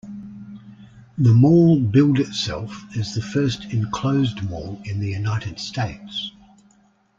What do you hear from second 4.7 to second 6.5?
in the United States.